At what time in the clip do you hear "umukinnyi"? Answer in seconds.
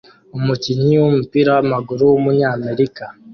0.37-0.95